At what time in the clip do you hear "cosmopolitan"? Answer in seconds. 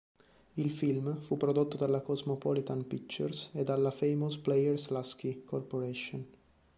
2.01-2.87